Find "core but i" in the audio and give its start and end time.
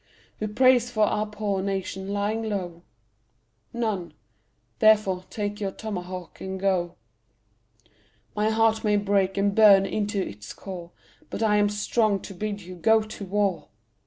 10.53-11.57